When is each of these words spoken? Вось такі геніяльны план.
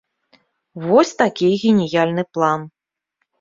Вось 0.85 1.11
такі 1.21 1.49
геніяльны 1.65 2.23
план. 2.39 2.65